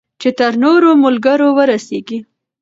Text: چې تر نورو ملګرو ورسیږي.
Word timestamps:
چې 0.21 0.29
تر 0.39 0.51
نورو 0.63 0.89
ملګرو 1.03 1.47
ورسیږي. 1.57 2.19